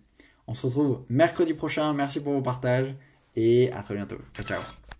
On 0.47 0.55
se 0.55 0.65
retrouve 0.65 1.03
mercredi 1.09 1.53
prochain, 1.53 1.93
merci 1.93 2.19
pour 2.19 2.33
vos 2.33 2.41
partages 2.41 2.95
et 3.35 3.71
à 3.71 3.83
très 3.83 3.93
bientôt. 3.93 4.17
Ciao 4.33 4.45
ciao 4.45 4.98